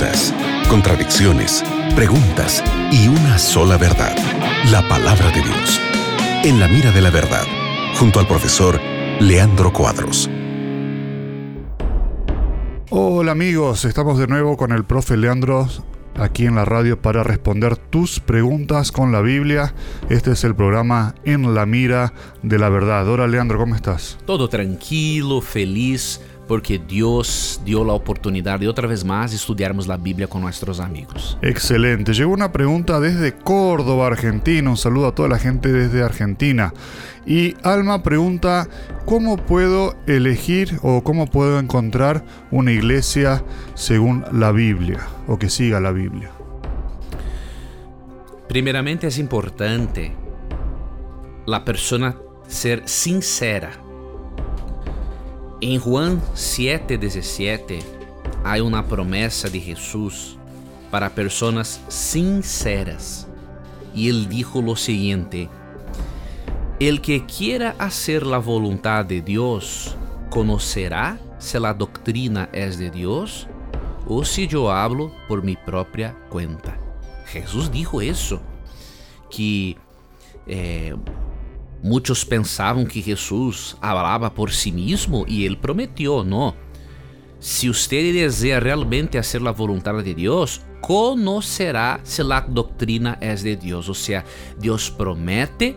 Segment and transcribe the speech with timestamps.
[0.00, 0.34] dudas,
[0.68, 1.62] contradicciones,
[1.94, 4.16] preguntas y una sola verdad,
[4.70, 5.80] la palabra de Dios.
[6.42, 7.44] En la mira de la verdad,
[7.98, 8.80] junto al profesor
[9.20, 10.30] Leandro Cuadros.
[12.88, 15.68] Hola amigos, estamos de nuevo con el profe Leandro
[16.16, 19.74] aquí en la radio para responder tus preguntas con la Biblia.
[20.08, 22.12] Este es el programa En la mira
[22.42, 23.08] de la verdad.
[23.08, 24.18] Hola Leandro, ¿cómo estás?
[24.26, 26.20] Todo tranquilo, feliz,
[26.50, 31.38] porque Dios dio la oportunidad de otra vez más estudiarmos la Biblia con nuestros amigos.
[31.42, 32.12] Excelente.
[32.12, 34.68] Llegó una pregunta desde Córdoba, Argentina.
[34.68, 36.74] Un saludo a toda la gente desde Argentina.
[37.24, 38.68] Y Alma pregunta,
[39.06, 43.44] ¿cómo puedo elegir o cómo puedo encontrar una iglesia
[43.74, 46.32] según la Biblia o que siga la Biblia?
[48.48, 50.16] Primeramente es importante
[51.46, 52.16] la persona
[52.48, 53.70] ser sincera
[55.62, 57.82] Em Juan 7,17
[58.42, 60.38] há uma promessa de Jesus
[60.90, 63.28] para pessoas sinceras.
[63.92, 65.50] E ele dijo lo seguinte:
[66.78, 69.94] El que quiera hacer la voluntad de Dios
[70.30, 73.46] conocerá se la doctrina es de Dios
[74.06, 76.78] ou se eu hablo por mi própria cuenta.
[77.26, 78.40] Jesus dijo isso,
[79.28, 79.76] que
[80.46, 80.96] eh,
[81.82, 86.54] Muitos pensavam que Jesus falava por si mesmo e ele prometeu, não.
[87.38, 93.56] Se você deseja realmente fazer a vontade de Deus, conocerá se a doutrina é de
[93.56, 93.88] Deus.
[93.88, 94.24] Ou seja,
[94.58, 95.76] Deus promete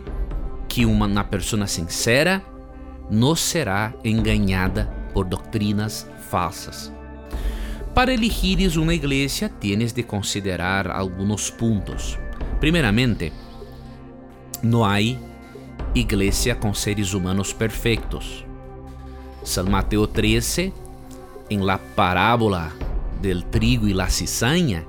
[0.68, 2.42] que uma pessoa sincera
[3.10, 6.92] não será enganada por doutrinas falsas.
[7.94, 12.18] Para elegires uma igreja, tienes de considerar alguns pontos.
[12.58, 13.32] Primeiramente,
[14.62, 14.98] não há
[15.94, 18.44] iglesia com seres humanos perfeitos.
[19.44, 20.72] San Mateo 13,
[21.50, 22.72] em la parábola
[23.20, 24.84] del trigo e la cizaña,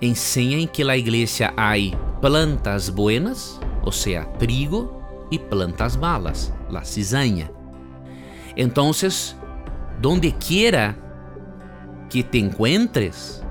[0.00, 6.84] ensina em que la iglesia hay plantas buenas, ou seja, trigo, e plantas malas, la
[6.84, 7.50] cizaña.
[8.56, 9.34] Entonces,
[10.00, 10.96] donde quiera
[12.08, 13.42] que te encuentres,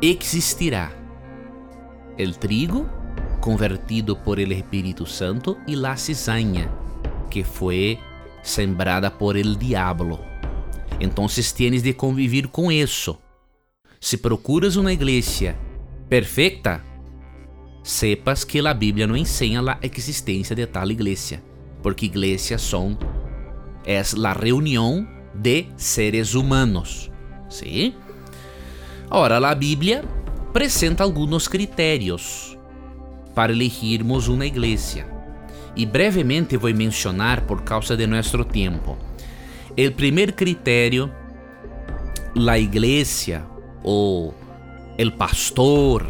[0.00, 0.92] existirá
[2.16, 2.86] el trigo
[3.44, 6.70] convertido por el Espíritu Santo y la cizaña
[7.28, 7.98] que fue
[8.42, 10.18] sembrada por el diablo.
[10.98, 13.20] Entonces tienes de convivir com isso.
[14.00, 15.54] Se procuras uma igreja
[16.08, 16.82] perfeita,
[17.82, 21.42] sepas que a Bíblia não ensina a existência de tal igreja,
[21.82, 22.96] porque igrejas são
[23.84, 27.10] é a reunião de seres humanos,
[27.50, 27.92] sim?
[29.10, 30.02] Ora, a Bíblia
[30.48, 32.54] apresenta alguns critérios
[33.34, 35.06] para elegirmos uma igreja.
[35.76, 38.96] E brevemente vou mencionar por causa de nosso tempo.
[39.70, 41.10] O primeiro critério,
[42.48, 43.44] a igreja
[43.82, 44.34] ou
[44.98, 46.06] o pastor,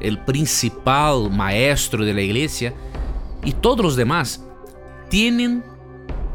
[0.00, 2.74] o principal maestro de la igreja
[3.44, 4.44] e todos os demás
[5.08, 5.62] têm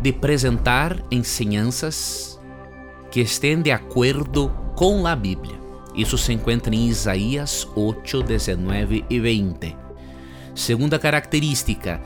[0.02, 2.40] de apresentar enseñanças
[3.12, 5.60] que estén de acordo com a Bíblia.
[5.94, 9.81] Isso se encontra em Isaías 8, 19 e 20.
[10.54, 12.02] Segunda característica,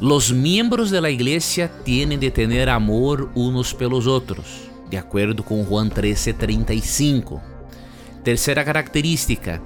[0.00, 5.64] los miembros de la iglesia tienen de tener amor unos pelos otros, de acuerdo con
[5.64, 7.40] Juan 13:35.
[8.24, 9.60] Tercera característica,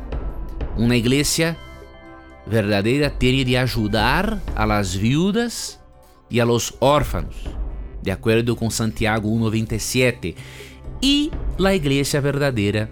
[0.76, 1.56] una iglesia
[2.46, 5.80] verdadera tiene de ayudar a las viudas
[6.28, 7.34] y a los órfanos,
[8.02, 10.34] de acuerdo con Santiago 1:27.
[11.00, 12.88] Y la iglesia verdadera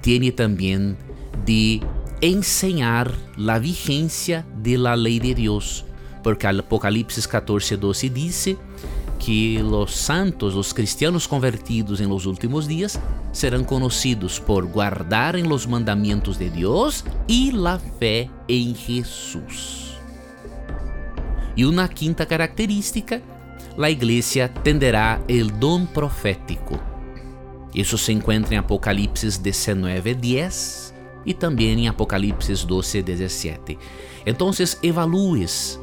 [0.00, 0.96] tiene también
[1.44, 1.80] de
[2.20, 5.84] enseñar la vigencia de la ley de Dios,
[6.22, 8.56] porque Apocalipse 14, 12 dice
[9.24, 13.00] que los santos, los cristianos convertidos en los últimos días,
[13.32, 19.94] serán conocidos por guardar en los mandamientos de Dios y la fe en Jesús.
[21.54, 23.20] Y una quinta característica,
[23.76, 26.80] la iglesia tenderá el don profético.
[27.74, 30.95] Isso se encontra em Apocalipse 19, 10
[31.26, 33.76] e também em Apocalipse 12, 17.
[34.24, 34.50] Então,
[34.82, 35.78] evalúes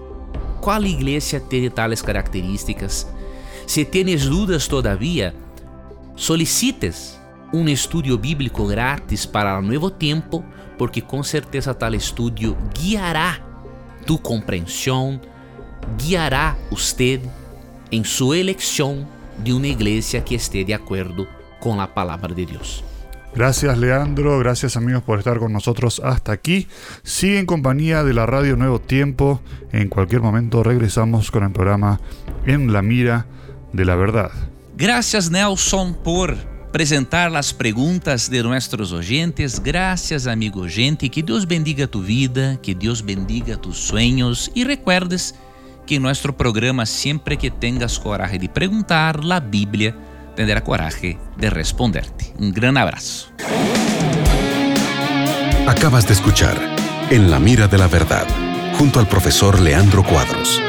[0.61, 3.05] qual igreja tem tales características.
[3.67, 5.35] Se tienes dúvidas todavia,
[6.15, 7.19] solicites
[7.53, 10.43] um estudo bíblico grátis para o novo tempo,
[10.77, 13.39] porque com certeza tal estudo guiará
[14.05, 15.19] tu compreensão,
[15.97, 17.21] guiará usted
[17.91, 19.07] em sua eleição
[19.39, 21.27] de uma igreja que esteja de acordo
[21.59, 22.83] com a palavra de Deus.
[23.35, 26.67] Gracias Leandro, gracias amigos por estar con nosotros hasta aquí.
[27.01, 29.41] Sigue en compañía de la radio Nuevo Tiempo.
[29.71, 31.99] En cualquier momento regresamos con el programa
[32.45, 33.25] En la Mira
[33.71, 34.29] de la Verdad.
[34.77, 36.35] Gracias Nelson por
[36.71, 39.61] presentar las preguntas de nuestros oyentes.
[39.63, 41.09] Gracias, amigo oyente.
[41.09, 45.33] Que Dios bendiga tu vida, que Dios bendiga tus sueños y recuerdes
[45.87, 49.95] que en nuestro programa, siempre que tengas coraje de preguntar, la Biblia
[50.35, 52.33] tendrá coraje de responderte.
[52.39, 53.29] Un gran abrazo.
[55.67, 56.57] Acabas de escuchar
[57.09, 58.25] En la mira de la verdad,
[58.77, 60.61] junto al profesor Leandro Cuadros.